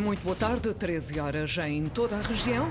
[0.00, 2.68] Muito boa tarde, 13 horas em toda a região.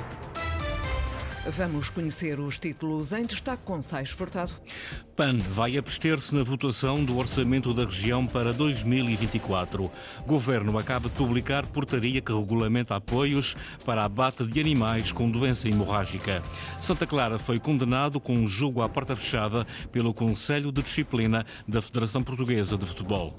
[1.46, 4.52] Vamos conhecer os títulos em destaque com Sais Furtado.
[5.16, 9.90] PAN vai abster-se na votação do orçamento da região para 2024.
[10.28, 13.56] Governo acaba de publicar portaria que regulamenta apoios
[13.86, 16.44] para abate de animais com doença hemorrágica.
[16.82, 21.82] Santa Clara foi condenado com um julgo à porta fechada pelo Conselho de Disciplina da
[21.82, 23.38] Federação Portuguesa de Futebol.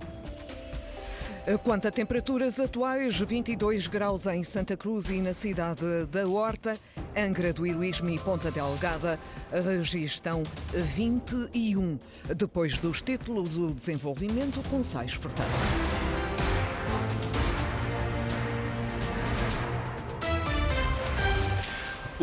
[1.63, 6.75] Quanto a temperaturas atuais, 22 graus em Santa Cruz e na cidade da Horta,
[7.15, 9.21] Angra do Heroísmo e Ponta Delgada
[9.53, 11.99] registram 21.
[12.35, 16.14] Depois dos títulos, o desenvolvimento com Sais Furtado.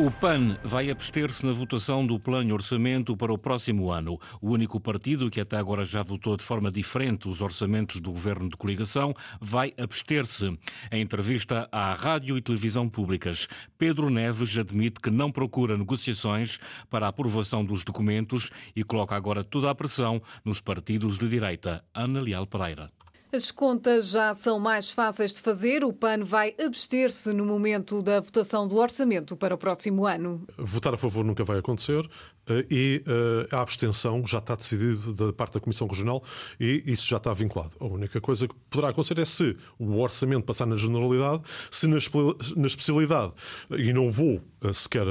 [0.02, 4.20] O PAN vai abster-se na votação do plano orçamento para o próximo ano.
[4.42, 8.50] O único partido que até agora já votou de forma diferente os orçamentos do governo
[8.50, 10.58] de coligação vai abster-se.
[10.92, 16.58] Em entrevista à rádio e televisão públicas, Pedro Neves admite que não procura negociações
[16.90, 21.86] para a aprovação dos documentos e coloca agora toda a pressão nos partidos de direita.
[21.94, 22.90] Ana Leal Pereira.
[23.34, 25.86] As contas já são mais fáceis de fazer.
[25.86, 30.46] O PAN vai abster-se no momento da votação do orçamento para o próximo ano.
[30.58, 32.10] Votar a favor nunca vai acontecer
[32.50, 36.22] eh, e eh, a abstenção já está decidido da parte da Comissão Regional
[36.60, 37.72] e isso já está vinculado.
[37.80, 42.68] A única coisa que poderá acontecer é se o orçamento passar na generalidade, se na
[42.68, 43.32] especialidade,
[43.78, 45.06] e não vou eh, sequer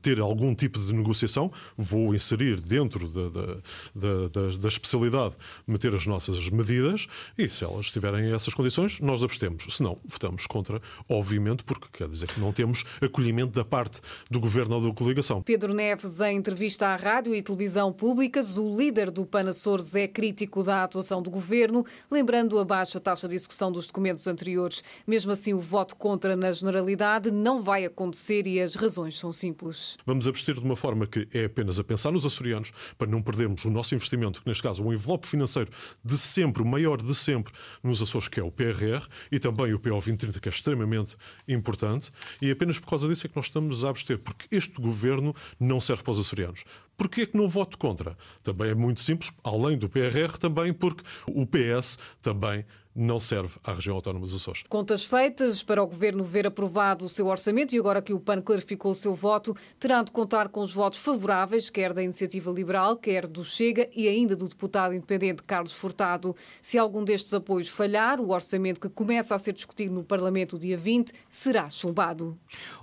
[0.00, 5.34] ter algum tipo de negociação, vou inserir dentro da, da, da, da especialidade,
[5.66, 9.64] meter as nossas medidas e se elas tiverem essas condições, nós abstemos.
[9.68, 14.40] Se não, votamos contra, obviamente, porque quer dizer que não temos acolhimento da parte do
[14.40, 15.42] governo ou da coligação.
[15.42, 20.06] Pedro Neves, em entrevista à rádio e televisão públicas, o líder do PAN Açores é
[20.06, 24.82] crítico da atuação do governo, lembrando a baixa taxa de execução dos documentos anteriores.
[25.06, 29.96] Mesmo assim, o voto contra na generalidade não vai acontecer e as razões são simples.
[30.06, 33.64] Vamos abster de uma forma que é apenas a pensar nos açorianos, para não perdermos
[33.64, 35.70] o nosso investimento, que neste caso é um envelope financeiro
[36.04, 37.52] de sempre, o maior de sempre sempre
[37.82, 41.16] nos Açores, que é o PRR, e também o PO 2030, que é extremamente
[41.48, 45.34] importante, e apenas por causa disso é que nós estamos a abster, porque este governo
[45.58, 46.64] não serve para os açorianos.
[47.00, 48.14] Porquê é que não voto contra?
[48.42, 53.72] Também é muito simples, além do PRR, também porque o PS também não serve à
[53.72, 54.64] região autónoma dos Açores.
[54.68, 58.42] Contas feitas para o Governo ver aprovado o seu orçamento e agora que o PAN
[58.42, 62.96] clarificou o seu voto, terá de contar com os votos favoráveis, quer da Iniciativa Liberal,
[62.96, 66.34] quer do Chega e ainda do deputado independente Carlos Furtado.
[66.60, 70.76] Se algum destes apoios falhar, o orçamento que começa a ser discutido no Parlamento dia
[70.76, 72.36] 20 será chumbado.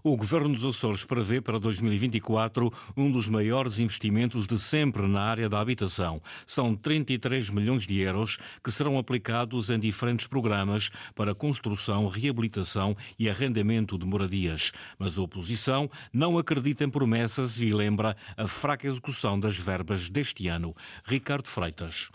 [0.04, 4.07] O Governo dos Açores prevê para 2024 um dos maiores investimentos
[4.48, 6.22] de sempre na área da habitação.
[6.46, 13.30] São 33 milhões de euros que serão aplicados em diferentes programas para construção, reabilitação e
[13.30, 14.72] arrendamento de moradias.
[14.98, 20.48] Mas a oposição não acredita em promessas e lembra a fraca execução das verbas deste
[20.48, 20.74] ano.
[21.06, 22.10] Ricardo Freitas.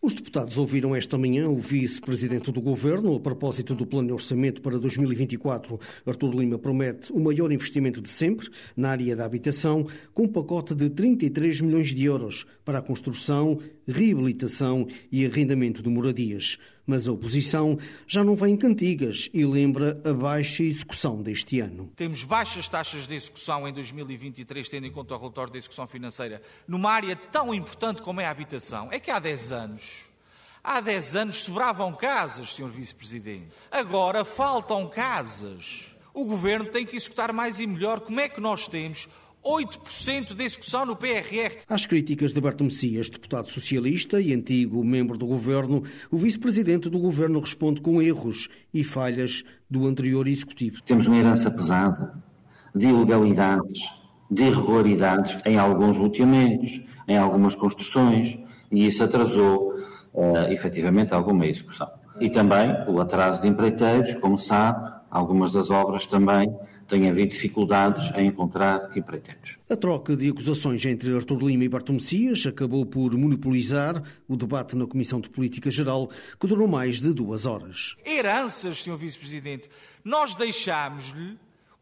[0.00, 4.62] Os deputados ouviram esta manhã o vice-presidente do governo a propósito do plano de orçamento
[4.62, 5.78] para 2024.
[6.06, 10.72] Artur Lima promete o maior investimento de sempre na área da habitação, com um pacote
[10.72, 16.58] de 33 milhões de euros para a construção, reabilitação e arrendamento de moradias.
[16.86, 17.76] Mas a oposição
[18.06, 21.92] já não vem em cantigas e lembra a baixa execução deste ano.
[21.96, 26.40] Temos baixas taxas de execução em 2023, tendo em conta o relatório de execução financeira,
[26.66, 28.88] numa área tão importante como é a habitação.
[28.90, 29.87] É que há 10 anos
[30.70, 32.68] Há 10 anos sobravam casas, Sr.
[32.68, 33.48] Vice-Presidente.
[33.70, 35.86] Agora faltam casas.
[36.12, 38.00] O Governo tem que executar mais e melhor.
[38.00, 39.08] Como é que nós temos
[39.42, 41.60] 8% de execução no PRR.
[41.66, 46.98] Às críticas de Berto Messias, deputado socialista e antigo membro do governo, o vice-presidente do
[46.98, 50.82] governo responde com erros e falhas do anterior executivo.
[50.82, 52.22] Temos uma herança pesada
[52.74, 53.90] de ilegalidades,
[54.30, 58.38] de irregularidades em alguns loteamentos, em algumas construções,
[58.70, 59.78] e isso atrasou
[60.12, 61.90] uh, efetivamente alguma execução.
[62.20, 66.52] E também o atraso de empreiteiros, como sabe, algumas das obras também
[66.88, 69.58] têm havido dificuldades em encontrar empreiteiros.
[69.70, 74.74] A troca de acusações entre Artur Lima e Barto Messias acabou por monopolizar o debate
[74.74, 76.08] na Comissão de Política Geral,
[76.40, 77.94] que durou mais de duas horas.
[78.04, 78.96] Heranças, Sr.
[78.96, 79.68] Vice-Presidente.
[80.02, 81.38] Nós deixámos-lhe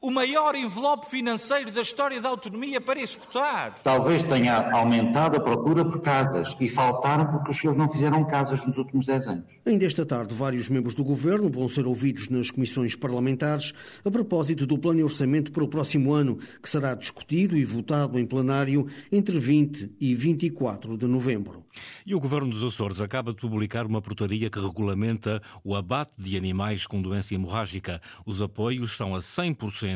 [0.06, 3.76] o maior envelope financeiro da história da autonomia para executar.
[3.82, 8.64] Talvez tenha aumentado a procura por casas e faltaram porque os senhores não fizeram casas
[8.64, 9.44] nos últimos 10 anos.
[9.66, 13.72] Ainda esta tarde, vários membros do governo vão ser ouvidos nas comissões parlamentares
[14.04, 18.16] a propósito do plano de orçamento para o próximo ano, que será discutido e votado
[18.16, 21.66] em plenário entre 20 e 24 de novembro.
[22.06, 26.36] E o governo dos Açores acaba de publicar uma portaria que regulamenta o abate de
[26.36, 28.00] animais com doença hemorrágica.
[28.24, 29.95] Os apoios são a 100%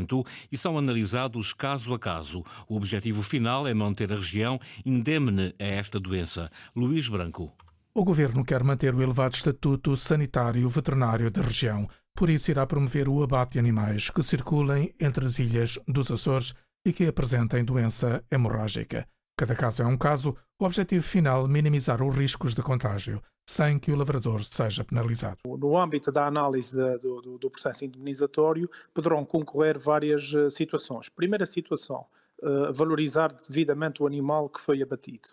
[0.51, 2.45] e são analisados caso a caso.
[2.69, 6.51] O objetivo final é manter a região indemne a esta doença.
[6.75, 7.53] Luís Branco.
[7.93, 11.89] O governo quer manter o elevado estatuto sanitário veterinário da região.
[12.15, 16.55] Por isso, irá promover o abate de animais que circulem entre as ilhas dos Açores
[16.85, 19.07] e que apresentem doença hemorrágica.
[19.37, 23.91] Cada caso é um caso, o objetivo final minimizar os riscos de contágio, sem que
[23.91, 25.39] o lavrador seja penalizado.
[25.47, 31.09] No âmbito da análise do, do, processo indemnizatório, poderão concorrer várias uh, situações.
[31.09, 32.05] Primeira situação,
[32.43, 35.31] uh, valorizar devidamente o animal que foi abatido.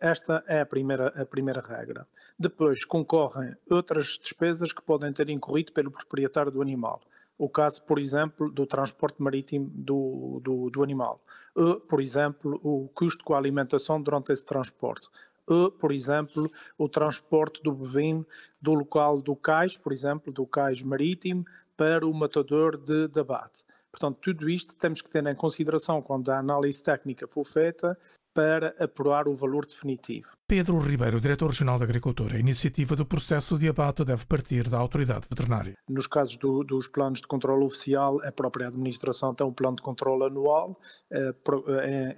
[0.00, 2.04] Esta é a primeira, a primeira regra.
[2.36, 7.00] Depois concorrem outras despesas que podem ter incorrido pelo proprietário do animal
[7.38, 11.22] o caso, por exemplo, do transporte marítimo do, do, do animal,
[11.54, 15.08] ou, por exemplo, o custo com a alimentação durante esse transporte,
[15.46, 18.26] ou, por exemplo, o transporte do bovino
[18.60, 21.46] do local do cais, por exemplo, do cais marítimo,
[21.76, 23.64] para o matador de, de abate.
[23.90, 27.96] Portanto, tudo isto temos que ter em consideração quando a análise técnica for feita
[28.38, 30.28] para apurar o valor definitivo.
[30.46, 32.36] Pedro Ribeiro, Diretor Regional da Agricultura.
[32.36, 35.74] A iniciativa do processo de abate deve partir da autoridade veterinária.
[35.90, 39.82] Nos casos do, dos planos de controle oficial, a própria administração tem um plano de
[39.82, 40.78] controle anual,
[41.10, 41.34] eh,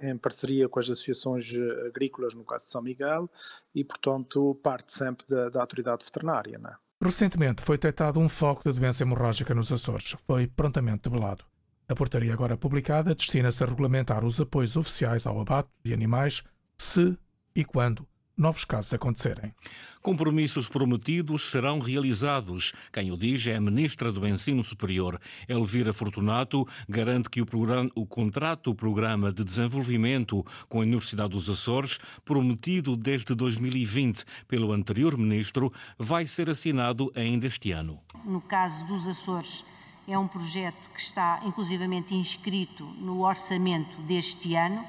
[0.03, 3.27] em, em, parceria com as associações eh, agrícolas, no caso de São Miguel,
[3.73, 6.59] e, portanto, parte sempre da, da autoridade veterinária.
[6.59, 6.75] Não é?
[7.03, 10.15] Recentemente foi detectado um foco de doença hemorrágica nos Açores.
[10.27, 11.43] Foi prontamente debelado.
[11.91, 16.41] A portaria agora publicada destina-se a regulamentar os apoios oficiais ao abate de animais
[16.77, 17.17] se
[17.53, 18.07] e quando
[18.37, 19.53] novos casos acontecerem.
[20.01, 22.71] Compromissos prometidos serão realizados.
[22.93, 25.19] Quem o diz é a Ministra do Ensino Superior.
[25.49, 31.31] Elvira Fortunato garante que o, programa, o contrato, o Programa de Desenvolvimento com a Universidade
[31.31, 37.99] dos Açores, prometido desde 2020 pelo anterior Ministro, vai ser assinado ainda este ano.
[38.23, 39.65] No caso dos Açores,
[40.11, 44.83] é um projeto que está inclusivamente inscrito no orçamento deste ano.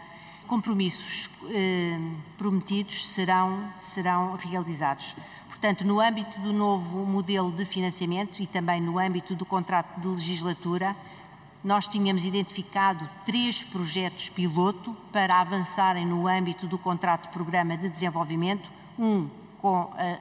[0.49, 1.97] Compromissos eh,
[2.37, 5.15] prometidos serão, serão realizados.
[5.49, 10.09] Portanto, no âmbito do novo modelo de financiamento e também no âmbito do contrato de
[10.09, 10.97] legislatura,
[11.63, 17.89] nós tínhamos identificado três projetos piloto para avançarem no âmbito do contrato de programa de
[17.89, 19.29] desenvolvimento, um
[19.61, 20.19] com a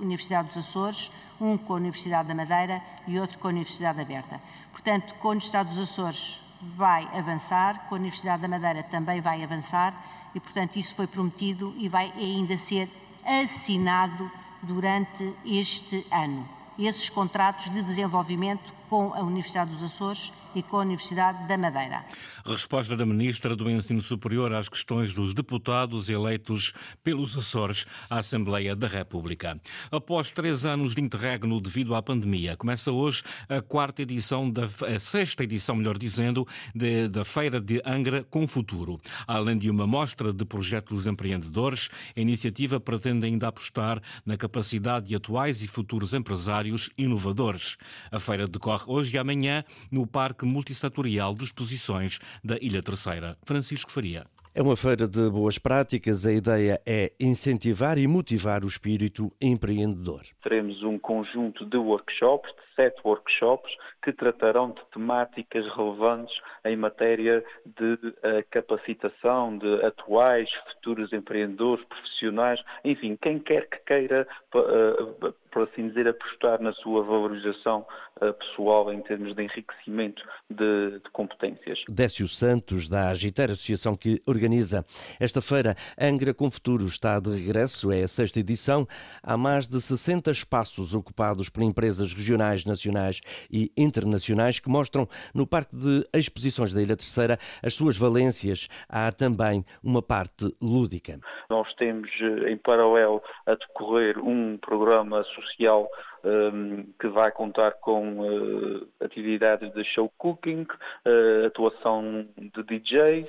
[0.00, 1.10] Universidade dos Açores,
[1.40, 4.40] um com a Universidade da Madeira e outro com a Universidade Aberta.
[4.72, 9.42] Portanto, com a Universidade dos Açores vai avançar, com a Universidade da Madeira também vai
[9.42, 9.94] avançar
[10.34, 12.90] e, portanto, isso foi prometido e vai ainda ser
[13.24, 14.30] assinado
[14.62, 16.48] durante este ano.
[16.78, 22.04] Esses contratos de desenvolvimento com a Universidade dos Açores e com a Universidade da Madeira.
[22.44, 26.72] Resposta da Ministra do Ensino Superior às questões dos deputados eleitos
[27.04, 29.60] pelos Açores à Assembleia da República.
[29.90, 34.98] Após três anos de interregno devido à pandemia, começa hoje a quarta edição, da, a
[34.98, 38.98] sexta edição, melhor dizendo, de, da Feira de Angra com Futuro.
[39.26, 45.14] Além de uma mostra de projetos empreendedores, a iniciativa pretende ainda apostar na capacidade de
[45.14, 47.76] atuais e futuros empresários inovadores.
[48.10, 53.36] A feira decorre hoje e amanhã no Parque Multissatorial de Exposições da Ilha Terceira.
[53.44, 54.26] Francisco Faria.
[54.54, 56.26] É uma feira de boas práticas.
[56.26, 60.22] A ideia é incentivar e motivar o espírito empreendedor.
[60.42, 63.70] Teremos um conjunto de workshops, de sete workshops,
[64.04, 72.60] que tratarão de temáticas relevantes em matéria de uh, capacitação de atuais, futuros empreendedores, profissionais,
[72.84, 77.84] enfim, quem quer que queira, uh, por assim dizer, apostar na sua valorização
[78.22, 81.82] uh, pessoal em termos de enriquecimento de, de competências.
[81.88, 84.84] Décio Santos, da Agiter, associação que organiza
[85.18, 88.86] esta feira Angra com Futuro, está de regresso, é a sexta edição.
[89.22, 93.20] Há mais de 60 espaços ocupados por empresas regionais, nacionais
[93.50, 98.68] e internacionais que mostram no Parque de Exposições da Ilha Terceira as suas valências.
[98.88, 101.18] Há também uma parte lúdica.
[101.50, 105.88] Nós temos eh, em paralelo a decorrer um programa social
[106.24, 113.28] um, que vai contar com uh, atividades de show cooking, uh, atuação de DJs,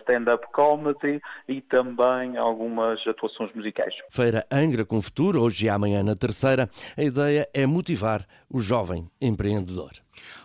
[0.00, 3.94] stand-up comedy e também algumas atuações musicais.
[4.10, 6.68] Feira Angra com Futuro, hoje e amanhã na terceira.
[6.96, 9.90] A ideia é motivar o jovem empreendedor.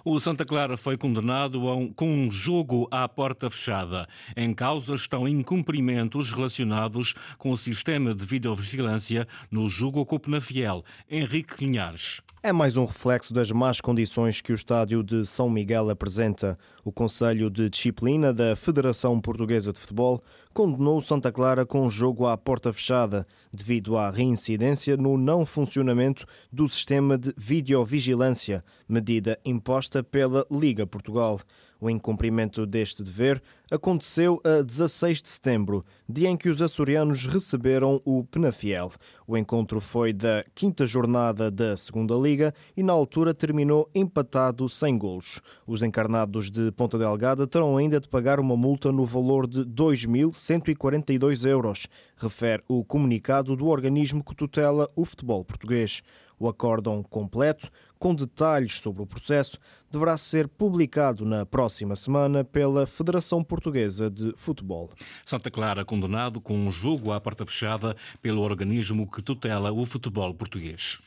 [0.03, 4.07] O Santa Clara foi condenado um, com um jogo à porta fechada.
[4.35, 10.83] Em causa estão incumprimentos relacionados com o sistema de videovigilância no jogo com o Fiel.
[11.09, 12.21] Henrique Linhares.
[12.45, 16.57] É mais um reflexo das más condições que o estádio de São Miguel apresenta.
[16.83, 20.21] O Conselho de Disciplina da Federação Portuguesa de Futebol
[20.53, 26.25] condenou Santa Clara com um jogo à porta fechada, devido à reincidência no não funcionamento
[26.51, 31.39] do sistema de videovigilância, medida imposta pela Liga Portugal.
[31.83, 38.01] O incumprimento deste dever aconteceu a 16 de setembro, dia em que os açorianos receberam
[38.05, 38.89] o Penafiel.
[39.27, 44.97] O encontro foi da quinta jornada da Segunda Liga e na altura terminou empatado sem
[44.97, 45.41] golos.
[45.67, 51.45] Os encarnados de Ponta Delgada terão ainda de pagar uma multa no valor de 2.142
[51.45, 56.01] euros, refere o comunicado do organismo que tutela o futebol português.
[56.43, 59.57] O acórdão completo, com detalhes sobre o processo,
[59.89, 64.89] deverá ser publicado na próxima semana pela Federação Portuguesa de Futebol.
[65.25, 70.33] Santa Clara condenado com um jogo à porta fechada pelo organismo que tutela o futebol
[70.33, 71.00] português.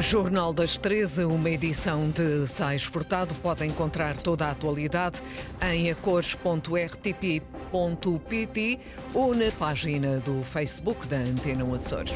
[0.00, 3.34] Jornal das 13, uma edição de Sais Furtado.
[3.34, 5.22] Pode encontrar toda a atualidade
[5.60, 8.80] em acores.rtp.pt
[9.12, 12.14] ou na página do Facebook da Antena Açores.